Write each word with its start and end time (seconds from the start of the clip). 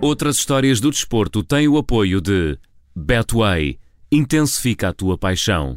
Outras 0.00 0.36
histórias 0.36 0.78
do 0.78 0.92
desporto 0.92 1.42
têm 1.42 1.66
o 1.66 1.76
apoio 1.76 2.20
de 2.20 2.56
Betway. 2.94 3.80
Intensifica 4.12 4.90
a 4.90 4.92
tua 4.92 5.18
paixão. 5.18 5.76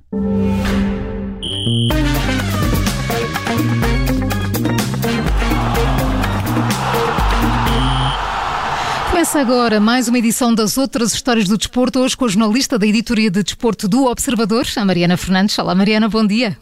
Começa 9.10 9.39
agora 9.39 9.79
mais 9.79 10.07
uma 10.07 10.20
edição 10.20 10.53
das 10.53 10.77
outras 10.77 11.15
histórias 11.15 11.47
do 11.47 11.57
desporto, 11.57 11.99
hoje 11.99 12.15
com 12.15 12.25
a 12.25 12.27
jornalista 12.27 12.77
da 12.77 12.85
editoria 12.85 13.31
de 13.31 13.41
desporto 13.41 13.88
do 13.88 14.05
Observador, 14.05 14.67
a 14.75 14.85
Mariana 14.85 15.17
Fernandes. 15.17 15.57
Olá, 15.57 15.73
Mariana, 15.73 16.07
bom 16.07 16.25
dia. 16.25 16.55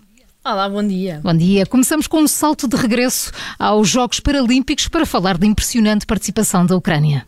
Olá, 0.45 0.69
bom 0.69 0.85
dia. 0.85 1.19
Bom 1.21 1.35
dia. 1.35 1.65
Começamos 1.65 2.07
com 2.07 2.21
um 2.21 2.27
salto 2.27 2.69
de 2.69 2.77
regresso 2.77 3.33
aos 3.59 3.89
Jogos 3.89 4.21
Paralímpicos 4.21 4.87
para 4.87 5.05
falar 5.05 5.37
da 5.37 5.45
impressionante 5.45 6.05
participação 6.05 6.65
da 6.65 6.77
Ucrânia. 6.77 7.27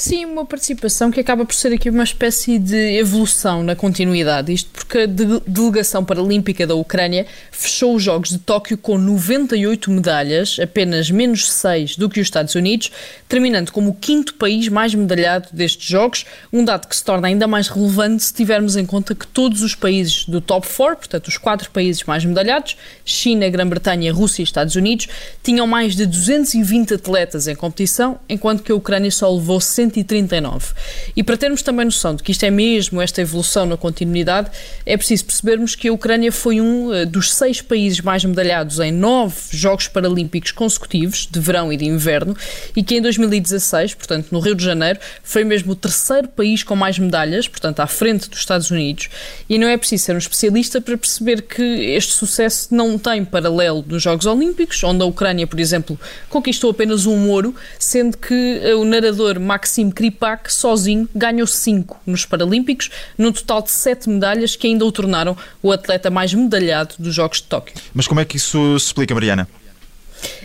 Sim, 0.00 0.26
uma 0.26 0.46
participação 0.46 1.10
que 1.10 1.18
acaba 1.18 1.44
por 1.44 1.52
ser 1.52 1.72
aqui 1.72 1.90
uma 1.90 2.04
espécie 2.04 2.56
de 2.56 2.96
evolução 2.96 3.64
na 3.64 3.74
continuidade. 3.74 4.52
Isto 4.52 4.70
porque 4.70 4.98
a 4.98 5.06
delegação 5.06 6.04
paralímpica 6.04 6.64
da 6.64 6.76
Ucrânia 6.76 7.26
fechou 7.50 7.96
os 7.96 8.02
Jogos 8.04 8.28
de 8.28 8.38
Tóquio 8.38 8.78
com 8.78 8.96
98 8.96 9.90
medalhas, 9.90 10.56
apenas 10.62 11.10
menos 11.10 11.50
6 11.50 11.96
do 11.96 12.08
que 12.08 12.20
os 12.20 12.28
Estados 12.28 12.54
Unidos, 12.54 12.92
terminando 13.28 13.72
como 13.72 13.90
o 13.90 13.94
quinto 13.94 14.34
país 14.34 14.68
mais 14.68 14.94
medalhado 14.94 15.48
destes 15.52 15.88
Jogos, 15.88 16.24
um 16.52 16.64
dado 16.64 16.86
que 16.86 16.94
se 16.94 17.02
torna 17.02 17.26
ainda 17.26 17.48
mais 17.48 17.66
relevante 17.66 18.22
se 18.22 18.32
tivermos 18.32 18.76
em 18.76 18.86
conta 18.86 19.16
que 19.16 19.26
todos 19.26 19.62
os 19.62 19.74
países 19.74 20.24
do 20.26 20.40
top 20.40 20.64
4, 20.76 20.96
portanto 20.96 21.26
os 21.26 21.36
quatro 21.36 21.72
países 21.72 22.04
mais 22.04 22.24
medalhados, 22.24 22.76
China, 23.04 23.48
Grã-Bretanha, 23.48 24.12
Rússia 24.12 24.42
e 24.42 24.44
Estados 24.44 24.76
Unidos, 24.76 25.08
tinham 25.42 25.66
mais 25.66 25.96
de 25.96 26.06
220 26.06 26.94
atletas 26.94 27.48
em 27.48 27.56
competição, 27.56 28.20
enquanto 28.28 28.62
que 28.62 28.70
a 28.70 28.76
Ucrânia 28.76 29.10
só 29.10 29.28
levou 29.28 29.60
100 29.60 29.87
139. 29.90 30.74
E 31.16 31.22
para 31.22 31.36
termos 31.36 31.62
também 31.62 31.84
noção 31.84 32.14
de 32.14 32.22
que 32.22 32.32
isto 32.32 32.44
é 32.44 32.50
mesmo 32.50 33.00
esta 33.00 33.20
evolução 33.20 33.66
na 33.66 33.76
continuidade, 33.76 34.50
é 34.84 34.96
preciso 34.96 35.24
percebermos 35.24 35.74
que 35.74 35.88
a 35.88 35.92
Ucrânia 35.92 36.30
foi 36.30 36.60
um 36.60 36.92
eh, 36.92 37.04
dos 37.04 37.34
seis 37.34 37.60
países 37.60 38.00
mais 38.00 38.24
medalhados 38.24 38.78
em 38.78 38.92
nove 38.92 39.36
Jogos 39.50 39.88
Paralímpicos 39.88 40.52
consecutivos, 40.52 41.28
de 41.30 41.40
verão 41.40 41.72
e 41.72 41.76
de 41.76 41.84
inverno, 41.84 42.36
e 42.76 42.82
que 42.82 42.96
em 42.96 43.02
2016, 43.02 43.94
portanto 43.94 44.28
no 44.30 44.40
Rio 44.40 44.54
de 44.54 44.64
Janeiro, 44.64 44.98
foi 45.22 45.44
mesmo 45.44 45.72
o 45.72 45.76
terceiro 45.76 46.28
país 46.28 46.62
com 46.62 46.76
mais 46.76 46.98
medalhas, 46.98 47.48
portanto 47.48 47.80
à 47.80 47.86
frente 47.86 48.28
dos 48.28 48.38
Estados 48.38 48.70
Unidos. 48.70 49.08
E 49.48 49.58
não 49.58 49.68
é 49.68 49.76
preciso 49.76 50.04
ser 50.04 50.14
um 50.14 50.18
especialista 50.18 50.80
para 50.80 50.96
perceber 50.96 51.42
que 51.42 51.62
este 51.62 52.12
sucesso 52.12 52.74
não 52.74 52.98
tem 52.98 53.24
paralelo 53.24 53.84
nos 53.86 54.02
Jogos 54.02 54.26
Olímpicos, 54.26 54.82
onde 54.84 55.02
a 55.02 55.06
Ucrânia, 55.06 55.46
por 55.46 55.58
exemplo, 55.58 55.98
conquistou 56.28 56.70
apenas 56.70 57.06
um 57.06 57.28
ouro, 57.28 57.54
sendo 57.78 58.16
que 58.16 58.60
eh, 58.62 58.74
o 58.74 58.84
narrador 58.84 59.40
Maxim 59.68 59.90
Kripak, 59.90 60.50
sozinho, 60.50 61.06
ganhou 61.14 61.46
5 61.46 62.00
nos 62.06 62.24
Paralímpicos, 62.24 62.88
num 63.18 63.30
total 63.30 63.60
de 63.60 63.70
7 63.70 64.08
medalhas 64.08 64.56
que 64.56 64.66
ainda 64.66 64.82
o 64.82 64.90
tornaram 64.90 65.36
o 65.62 65.70
atleta 65.70 66.08
mais 66.08 66.32
medalhado 66.32 66.94
dos 66.98 67.14
Jogos 67.14 67.42
de 67.42 67.48
Tóquio. 67.48 67.76
Mas 67.92 68.08
como 68.08 68.18
é 68.18 68.24
que 68.24 68.38
isso 68.38 68.78
se 68.78 68.86
explica, 68.86 69.12
Mariana? 69.12 69.46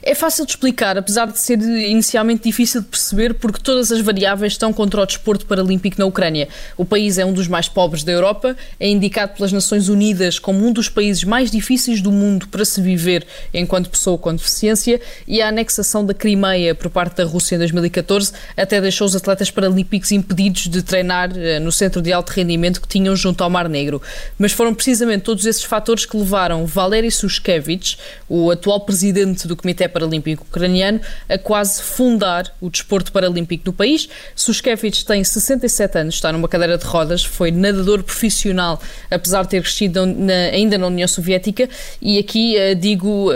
É 0.01 0.13
fácil 0.13 0.45
de 0.45 0.51
explicar, 0.51 0.97
apesar 0.97 1.27
de 1.27 1.39
ser 1.39 1.59
inicialmente 1.61 2.43
difícil 2.43 2.81
de 2.81 2.87
perceber, 2.87 3.33
porque 3.35 3.59
todas 3.61 3.91
as 3.91 4.01
variáveis 4.01 4.53
estão 4.53 4.73
contra 4.73 5.01
o 5.01 5.05
desporto 5.05 5.45
paralímpico 5.45 5.97
na 5.99 6.05
Ucrânia. 6.05 6.47
O 6.77 6.85
país 6.85 7.17
é 7.17 7.25
um 7.25 7.33
dos 7.33 7.47
mais 7.47 7.67
pobres 7.67 8.03
da 8.03 8.11
Europa, 8.11 8.55
é 8.79 8.87
indicado 8.87 9.33
pelas 9.33 9.51
Nações 9.51 9.89
Unidas 9.89 10.39
como 10.39 10.65
um 10.65 10.71
dos 10.71 10.89
países 10.89 11.23
mais 11.23 11.49
difíceis 11.49 12.01
do 12.01 12.11
mundo 12.11 12.47
para 12.47 12.65
se 12.65 12.81
viver 12.81 13.25
enquanto 13.53 13.89
pessoa 13.89 14.17
com 14.17 14.35
deficiência, 14.35 14.99
e 15.27 15.41
a 15.41 15.47
anexação 15.47 16.05
da 16.05 16.13
Crimeia 16.13 16.75
por 16.75 16.89
parte 16.89 17.17
da 17.17 17.23
Rússia 17.23 17.55
em 17.55 17.59
2014 17.59 18.33
até 18.57 18.79
deixou 18.81 19.07
os 19.07 19.15
atletas 19.15 19.49
paralímpicos 19.49 20.11
impedidos 20.11 20.67
de 20.67 20.81
treinar 20.81 21.31
eh, 21.35 21.59
no 21.59 21.71
centro 21.71 22.01
de 22.01 22.11
alto 22.11 22.31
rendimento 22.31 22.81
que 22.81 22.87
tinham 22.87 23.15
junto 23.15 23.43
ao 23.43 23.49
Mar 23.49 23.69
Negro. 23.69 24.01
Mas 24.37 24.51
foram 24.51 24.73
precisamente 24.73 25.23
todos 25.23 25.45
esses 25.45 25.63
fatores 25.63 26.05
que 26.05 26.17
levaram 26.17 26.65
Valery 26.65 27.11
Sushkevich, 27.11 27.97
o 28.27 28.51
atual 28.51 28.81
presidente 28.81 29.47
do 29.47 29.55
Comitê 29.63 29.87
Paralímpico 29.87 30.45
Ucraniano 30.47 30.99
a 31.27 31.37
quase 31.37 31.81
fundar 31.81 32.53
o 32.59 32.69
desporto 32.69 33.11
paralímpico 33.11 33.63
no 33.65 33.73
país. 33.73 34.09
Sushkevich 34.35 35.05
tem 35.05 35.23
67 35.23 35.97
anos, 35.97 36.15
está 36.15 36.31
numa 36.31 36.49
cadeira 36.49 36.77
de 36.77 36.85
rodas, 36.85 37.23
foi 37.23 37.49
nadador 37.49 38.03
profissional, 38.03 38.79
apesar 39.09 39.43
de 39.43 39.49
ter 39.49 39.61
crescido 39.61 40.05
na, 40.05 40.33
ainda 40.51 40.77
na 40.77 40.87
União 40.87 41.07
Soviética, 41.07 41.69
e 42.01 42.19
aqui 42.19 42.55
uh, 42.57 42.75
digo 42.75 43.31
uh, 43.31 43.33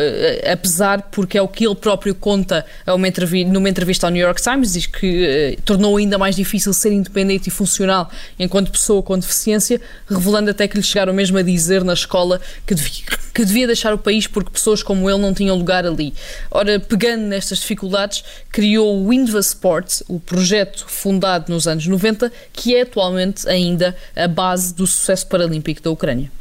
apesar 0.51 1.03
porque 1.03 1.37
é 1.37 1.41
o 1.41 1.47
que 1.47 1.65
ele 1.65 1.75
próprio 1.75 2.13
conta 2.13 2.65
uma 2.87 3.07
numa 3.47 3.69
entrevista 3.69 4.07
ao 4.07 4.11
New 4.11 4.21
York 4.21 4.41
Times, 4.41 4.73
diz 4.73 4.85
que 4.85 5.55
uh, 5.57 5.61
tornou 5.61 5.95
ainda 5.95 6.17
mais 6.17 6.35
difícil 6.35 6.73
ser 6.73 6.91
independente 6.91 7.47
e 7.47 7.51
funcional 7.51 8.11
enquanto 8.37 8.71
pessoa 8.71 9.01
com 9.01 9.17
deficiência, 9.17 9.79
revelando 10.09 10.51
até 10.51 10.67
que 10.67 10.75
lhe 10.75 10.83
chegaram 10.83 11.13
mesmo 11.13 11.37
a 11.37 11.41
dizer 11.41 11.83
na 11.83 11.93
escola 11.93 12.41
que 12.65 12.75
devia, 12.75 13.05
que 13.37 13.45
devia 13.45 13.67
deixar 13.67 13.93
o 13.93 13.99
país 13.99 14.25
porque 14.25 14.49
pessoas 14.49 14.81
como 14.81 15.07
ele 15.07 15.19
não 15.19 15.31
tinham 15.31 15.55
lugar 15.55 15.85
ali. 15.85 16.11
Ora, 16.49 16.79
pegando 16.79 17.21
nestas 17.21 17.59
dificuldades, 17.59 18.23
criou 18.51 19.05
o 19.05 19.13
Indva 19.13 19.37
Sport, 19.41 20.01
o 20.07 20.19
projeto 20.19 20.85
fundado 20.87 21.53
nos 21.53 21.67
anos 21.67 21.85
90, 21.85 22.31
que 22.51 22.75
é 22.75 22.81
atualmente 22.81 23.47
ainda 23.47 23.95
a 24.15 24.27
base 24.27 24.73
do 24.73 24.87
sucesso 24.87 25.27
paralímpico 25.27 25.83
da 25.83 25.91
Ucrânia. 25.91 26.31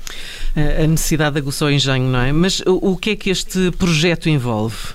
A 0.56 0.86
necessidade 0.86 1.36
aguçou 1.36 1.68
o 1.68 1.70
engenho, 1.70 2.06
não 2.06 2.18
é? 2.18 2.32
Mas 2.32 2.62
o 2.64 2.96
que 2.96 3.10
é 3.10 3.16
que 3.16 3.28
este 3.28 3.70
projeto 3.72 4.30
envolve? 4.30 4.94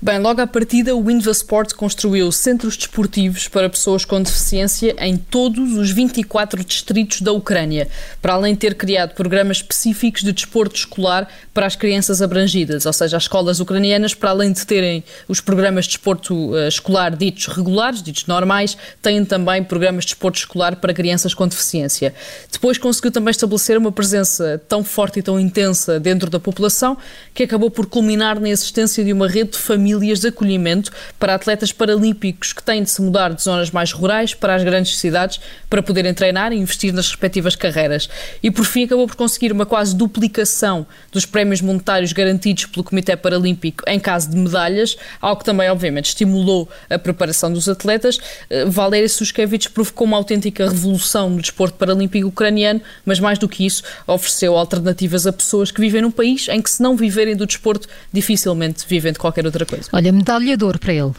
Bem, 0.00 0.18
logo 0.18 0.42
à 0.42 0.46
partida, 0.46 0.94
o 0.94 1.10
Inva 1.10 1.30
Sport 1.30 1.72
construiu 1.72 2.30
centros 2.30 2.76
desportivos 2.76 3.48
para 3.48 3.70
pessoas 3.70 4.04
com 4.04 4.22
deficiência 4.22 4.94
em 4.98 5.16
todos 5.16 5.72
os 5.72 5.90
24 5.90 6.62
distritos 6.62 7.22
da 7.22 7.32
Ucrânia, 7.32 7.88
para 8.20 8.34
além 8.34 8.52
de 8.52 8.60
ter 8.60 8.74
criado 8.74 9.14
programas 9.14 9.56
específicos 9.56 10.22
de 10.22 10.32
desporto 10.32 10.76
escolar 10.76 11.26
para 11.54 11.64
as 11.64 11.76
crianças 11.76 12.20
abrangidas, 12.20 12.84
ou 12.84 12.92
seja, 12.92 13.16
as 13.16 13.22
escolas 13.22 13.58
ucranianas, 13.58 14.12
para 14.12 14.28
além 14.28 14.52
de 14.52 14.66
terem 14.66 15.02
os 15.26 15.40
programas 15.40 15.86
de 15.86 15.92
desporto 15.92 16.50
uh, 16.50 16.68
escolar 16.68 17.16
ditos 17.16 17.46
regulares, 17.46 18.02
ditos 18.02 18.26
normais, 18.26 18.76
têm 19.00 19.24
também 19.24 19.64
programas 19.64 20.04
de 20.04 20.08
desporto 20.08 20.38
escolar 20.38 20.76
para 20.76 20.92
crianças 20.92 21.32
com 21.32 21.48
deficiência. 21.48 22.14
Depois 22.52 22.76
conseguiu 22.76 23.10
também 23.10 23.30
estabelecer 23.30 23.78
uma 23.78 23.90
presença 23.90 24.60
tão 24.68 24.84
forte 24.84 25.20
e 25.20 25.22
tão 25.22 25.40
intensa 25.40 25.98
dentro 25.98 26.28
da 26.28 26.38
população 26.38 26.98
que 27.32 27.42
acabou 27.42 27.70
por 27.70 27.86
culminar 27.86 28.38
na 28.38 28.50
existência 28.50 29.02
de 29.02 29.10
uma 29.10 29.26
rede 29.26 29.52
de 29.52 29.58
famílias 29.58 29.85
de 30.20 30.28
acolhimento 30.28 30.90
para 31.18 31.34
atletas 31.34 31.72
paralímpicos 31.72 32.52
que 32.52 32.62
têm 32.62 32.82
de 32.82 32.90
se 32.90 33.00
mudar 33.00 33.32
de 33.32 33.42
zonas 33.42 33.70
mais 33.70 33.92
rurais 33.92 34.34
para 34.34 34.54
as 34.54 34.64
grandes 34.64 34.98
cidades 34.98 35.40
para 35.70 35.82
poderem 35.82 36.12
treinar 36.12 36.52
e 36.52 36.56
investir 36.56 36.92
nas 36.92 37.08
respectivas 37.08 37.54
carreiras. 37.54 38.08
E 38.42 38.50
por 38.50 38.64
fim 38.64 38.84
acabou 38.84 39.06
por 39.06 39.16
conseguir 39.16 39.52
uma 39.52 39.66
quase 39.66 39.94
duplicação 39.94 40.86
dos 41.12 41.24
prémios 41.24 41.60
monetários 41.60 42.12
garantidos 42.12 42.66
pelo 42.66 42.84
Comitê 42.84 43.16
Paralímpico 43.16 43.82
em 43.86 43.98
caso 43.98 44.30
de 44.30 44.36
medalhas, 44.36 44.96
algo 45.20 45.40
que 45.40 45.44
também, 45.44 45.68
obviamente, 45.70 46.06
estimulou 46.06 46.68
a 46.90 46.98
preparação 46.98 47.52
dos 47.52 47.68
atletas. 47.68 48.18
Eh, 48.50 48.64
Valéria 48.64 49.08
Suskevich 49.08 49.70
provocou 49.70 50.06
uma 50.06 50.16
autêntica 50.16 50.68
revolução 50.68 51.30
no 51.30 51.40
desporto 51.40 51.76
paralímpico 51.76 52.28
ucraniano, 52.28 52.80
mas 53.04 53.20
mais 53.20 53.38
do 53.38 53.48
que 53.48 53.64
isso, 53.66 53.82
ofereceu 54.06 54.56
alternativas 54.56 55.26
a 55.26 55.32
pessoas 55.32 55.70
que 55.70 55.80
vivem 55.80 56.02
num 56.02 56.10
país 56.10 56.48
em 56.48 56.60
que, 56.60 56.70
se 56.70 56.82
não 56.82 56.96
viverem 56.96 57.36
do 57.36 57.46
desporto, 57.46 57.88
dificilmente 58.12 58.84
vivem 58.88 59.12
de 59.12 59.18
qualquer 59.18 59.46
outra 59.46 59.64
coisa. 59.64 59.75
Olha, 59.92 60.12
medalhador 60.12 60.78
para 60.78 60.92
ele. 60.92 61.12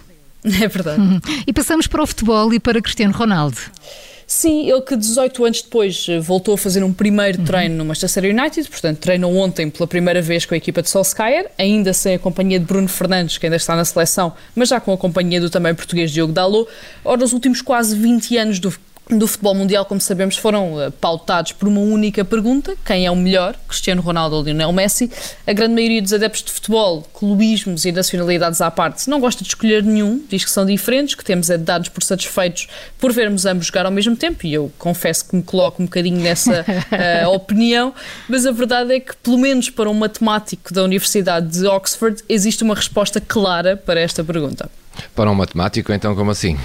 É 0.62 0.68
verdade. 0.68 1.02
E 1.46 1.52
passamos 1.52 1.88
para 1.88 2.02
o 2.02 2.08
futebol 2.08 2.54
e 2.54 2.60
para 2.60 2.82
Cristiano 2.82 3.14
Ronaldo. 3.14 3.58
Sim, 4.30 4.70
ele 4.70 4.82
que 4.82 4.94
18 4.98 5.46
anos 5.46 5.62
depois 5.62 6.06
eh, 6.10 6.20
voltou 6.20 6.56
a 6.56 6.58
fazer 6.58 6.84
um 6.84 6.92
primeiro 6.92 7.42
treino 7.44 7.76
no 7.78 7.86
Manchester 7.86 8.26
United, 8.26 8.70
portanto 8.70 8.98
treinou 8.98 9.34
ontem 9.38 9.70
pela 9.70 9.88
primeira 9.88 10.22
vez 10.22 10.46
com 10.46 10.54
a 10.54 10.58
equipa 10.58 10.82
de 10.82 10.90
Solskjaer, 10.90 11.50
ainda 11.58 11.94
sem 11.94 12.16
a 12.16 12.20
companhia 12.20 12.60
de 12.60 12.66
Bruno 12.66 12.90
Fernandes, 12.90 13.38
que 13.38 13.46
ainda 13.46 13.56
está 13.56 13.74
na 13.74 13.86
seleção, 13.86 14.34
mas 14.54 14.68
já 14.68 14.82
com 14.82 14.92
a 14.92 14.98
companhia 14.98 15.40
do 15.40 15.50
também 15.50 15.74
português 15.74 16.12
Diogo 16.12 16.34
Dalot. 16.34 16.70
Ora, 17.06 17.22
nos 17.22 17.32
últimos 17.32 17.62
quase 17.62 17.96
20 17.96 18.38
anos 18.38 18.60
do 18.60 18.70
do 19.10 19.28
futebol 19.28 19.56
mundial, 19.56 19.86
como 19.86 20.02
sabemos, 20.02 20.38
foram 20.38 20.74
uh, 20.74 20.92
pautados 20.92 21.54
por 21.54 21.68
uma 21.68 21.80
única 21.80 22.26
pergunta: 22.26 22.76
quem 22.86 23.06
é 23.06 23.12
o 23.12 23.16
melhor, 23.16 23.56
Cristiano 23.68 24.02
Ronaldo 24.02 24.36
ou 24.36 24.44
Lionel 24.44 24.72
Messi? 24.74 25.10
A 25.46 25.54
grande 25.54 25.74
maioria 25.76 26.02
dos 26.02 26.14
adeptos 26.14 26.44
de 26.44 26.52
futebol, 26.52 27.08
clubismos 27.14 27.86
e 27.86 27.92
nacionalidades 27.92 28.60
à 28.62 28.70
parte, 28.70 29.10
não 29.10 29.20
gosta 29.20 29.44
de 29.44 29.50
escolher 29.50 29.84
nenhum, 29.84 30.22
diz 30.30 30.44
que 30.44 30.52
são 30.52 30.66
diferentes, 30.66 31.16
que 31.16 31.24
temos 31.24 31.50
é 31.50 31.58
dados 31.58 31.90
por 31.90 32.04
satisfeitos 32.04 32.68
por 33.00 33.14
vermos 33.14 33.46
ambos 33.46 33.68
jogar 33.68 33.86
ao 33.86 33.92
mesmo 33.92 34.16
tempo, 34.16 34.46
e 34.46 34.54
eu 34.54 34.72
confesso 34.78 35.28
que 35.30 35.36
me 35.36 35.44
coloco 35.44 35.82
um 35.82 35.86
bocadinho 35.86 36.20
nessa 36.20 36.66
uh, 36.66 37.30
opinião, 37.32 37.94
mas 38.28 38.46
a 38.46 38.52
verdade 38.52 38.94
é 38.94 39.00
que, 39.00 39.16
pelo 39.18 39.38
menos 39.38 39.70
para 39.70 39.90
um 39.90 39.94
matemático 39.94 40.74
da 40.74 40.84
Universidade 40.84 41.48
de 41.48 41.66
Oxford, 41.66 42.24
existe 42.28 42.64
uma 42.64 42.76
resposta 42.76 43.22
clara 43.22 43.78
para 43.78 44.00
esta 44.00 44.24
pergunta. 44.24 44.70
Para 45.16 45.30
um 45.30 45.36
matemático, 45.36 45.94
então, 45.94 46.16
como 46.16 46.32
assim? 46.32 46.58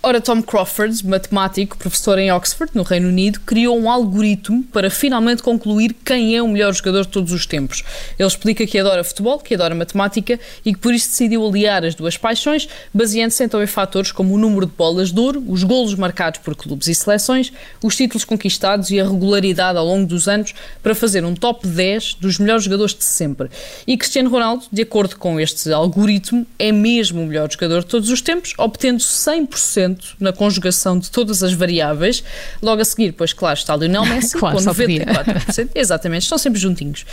Ora, 0.00 0.20
Tom 0.20 0.40
Crawford, 0.40 1.04
matemático, 1.04 1.76
professor 1.76 2.20
em 2.20 2.30
Oxford, 2.30 2.70
no 2.72 2.84
Reino 2.84 3.08
Unido, 3.08 3.40
criou 3.40 3.76
um 3.76 3.90
algoritmo 3.90 4.62
para 4.62 4.88
finalmente 4.88 5.42
concluir 5.42 5.92
quem 6.04 6.36
é 6.36 6.42
o 6.42 6.46
melhor 6.46 6.72
jogador 6.72 7.02
de 7.02 7.08
todos 7.08 7.32
os 7.32 7.44
tempos. 7.46 7.82
Ele 8.16 8.28
explica 8.28 8.64
que 8.64 8.78
adora 8.78 9.02
futebol, 9.02 9.40
que 9.40 9.54
adora 9.54 9.74
matemática 9.74 10.38
e 10.64 10.72
que 10.72 10.78
por 10.78 10.94
isso 10.94 11.08
decidiu 11.08 11.44
aliar 11.44 11.84
as 11.84 11.96
duas 11.96 12.16
paixões, 12.16 12.68
baseando-se 12.94 13.42
então 13.42 13.60
em 13.60 13.66
fatores 13.66 14.12
como 14.12 14.34
o 14.34 14.38
número 14.38 14.66
de 14.66 14.72
bolas 14.72 15.10
de 15.10 15.18
ouro, 15.18 15.42
os 15.48 15.64
golos 15.64 15.96
marcados 15.96 16.38
por 16.44 16.54
clubes 16.54 16.86
e 16.86 16.94
seleções, 16.94 17.52
os 17.82 17.96
títulos 17.96 18.24
conquistados 18.24 18.92
e 18.92 19.00
a 19.00 19.04
regularidade 19.04 19.78
ao 19.78 19.84
longo 19.84 20.06
dos 20.06 20.28
anos 20.28 20.54
para 20.80 20.94
fazer 20.94 21.24
um 21.24 21.34
top 21.34 21.66
10 21.66 22.14
dos 22.20 22.38
melhores 22.38 22.62
jogadores 22.62 22.94
de 22.94 23.02
sempre. 23.02 23.50
E 23.84 23.96
Cristiano 23.96 24.30
Ronaldo, 24.30 24.64
de 24.70 24.82
acordo 24.82 25.16
com 25.16 25.40
este 25.40 25.72
algoritmo, 25.72 26.46
é 26.56 26.70
mesmo 26.70 27.20
o 27.20 27.26
melhor 27.26 27.50
jogador 27.50 27.80
de 27.80 27.86
todos 27.86 28.10
os 28.10 28.22
tempos, 28.22 28.54
obtendo 28.56 29.00
100% 29.00 29.87
na 30.18 30.32
conjugação 30.32 30.98
de 30.98 31.10
todas 31.10 31.42
as 31.42 31.52
variáveis. 31.52 32.22
Logo 32.62 32.82
a 32.82 32.84
seguir, 32.84 33.12
pois 33.12 33.32
claro, 33.32 33.58
está 33.58 33.76
Lionel 33.76 34.04
Messi 34.06 34.36
claro, 34.36 34.56
com 34.56 34.64
94%. 34.64 35.70
Exatamente, 35.74 36.22
estão 36.22 36.38
sempre 36.38 36.60
juntinhos. 36.60 37.04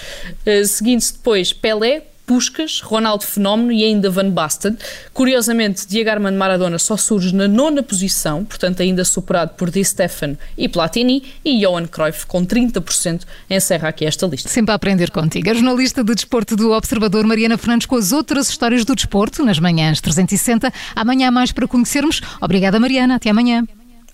Uh, 0.45 0.65
Seguindo-se 0.65 1.13
depois 1.13 1.53
Pelé, 1.53 2.03
Puskas, 2.25 2.81
Ronaldo 2.81 3.23
Fenómeno 3.23 3.71
e 3.71 3.83
ainda 3.83 4.09
Van 4.09 4.29
Basten. 4.29 4.77
Curiosamente, 5.13 5.87
Diego 5.87 6.09
Armando 6.09 6.37
Maradona 6.37 6.79
só 6.79 6.97
surge 6.97 7.33
na 7.33 7.47
nona 7.47 7.83
posição, 7.83 8.43
portanto 8.43 8.81
ainda 8.81 9.05
superado 9.05 9.53
por 9.55 9.69
Di 9.69 9.83
Stefano 9.83 10.37
e 10.57 10.67
Platini, 10.67 11.23
e 11.43 11.59
Johan 11.59 11.85
Cruyff 11.87 12.25
com 12.25 12.45
30% 12.45 13.21
encerra 13.49 13.89
aqui 13.89 14.05
esta 14.05 14.25
lista. 14.25 14.49
Sempre 14.49 14.71
a 14.71 14.75
aprender 14.75 15.11
contigo. 15.11 15.49
A 15.49 15.53
jornalista 15.53 16.03
de 16.03 16.15
desporto 16.15 16.55
do 16.55 16.71
Observador, 16.71 17.25
Mariana 17.25 17.57
Fernandes, 17.57 17.85
com 17.85 17.95
as 17.95 18.11
outras 18.11 18.49
histórias 18.49 18.83
do 18.83 18.95
desporto, 18.95 19.43
nas 19.43 19.59
manhãs 19.59 20.01
360. 20.01 20.71
Amanhã 20.95 21.27
há 21.27 21.31
mais 21.31 21.51
para 21.51 21.67
conhecermos. 21.67 22.21
Obrigada, 22.41 22.79
Mariana. 22.79 23.15
Até 23.15 23.29
amanhã. 23.29 23.65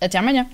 Até 0.01 0.17
amanhã. 0.17 0.47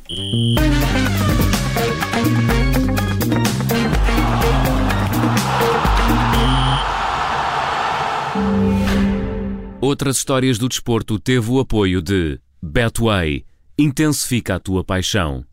Outras 9.81 10.17
histórias 10.17 10.57
do 10.57 10.67
desporto 10.67 11.19
teve 11.19 11.49
o 11.51 11.59
apoio 11.59 12.01
de 12.01 12.39
Betway. 12.61 13.45
Intensifica 13.77 14.55
a 14.55 14.59
tua 14.59 14.83
paixão. 14.83 15.45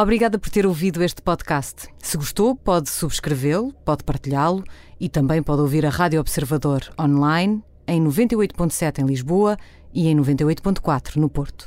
Obrigada 0.00 0.38
por 0.38 0.48
ter 0.48 0.64
ouvido 0.64 1.02
este 1.02 1.20
podcast. 1.20 1.88
Se 1.98 2.16
gostou, 2.16 2.54
pode 2.54 2.88
subscrevê-lo, 2.88 3.72
pode 3.84 4.04
partilhá-lo 4.04 4.62
e 5.00 5.08
também 5.08 5.42
pode 5.42 5.60
ouvir 5.60 5.84
a 5.84 5.90
Rádio 5.90 6.20
Observador 6.20 6.82
online 7.00 7.60
em 7.84 8.00
98.7 8.00 9.00
em 9.00 9.06
Lisboa 9.06 9.56
e 9.92 10.06
em 10.06 10.16
98.4 10.16 11.16
no 11.16 11.28
Porto. 11.28 11.66